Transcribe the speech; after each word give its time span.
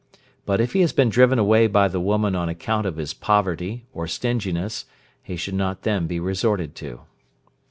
But 0.47 0.59
if 0.59 0.73
he 0.73 0.81
has 0.81 0.93
been 0.93 1.09
driven 1.09 1.37
away 1.37 1.67
by 1.67 1.87
the 1.87 1.99
woman 1.99 2.33
on 2.35 2.49
account 2.49 2.87
of 2.87 2.97
his 2.97 3.13
poverty, 3.13 3.85
or 3.93 4.07
stinginess, 4.07 4.85
he 5.21 5.35
should 5.35 5.53
not 5.53 5.83
then 5.83 6.07
be 6.07 6.19
resorted 6.19 6.73
to. 6.77 7.01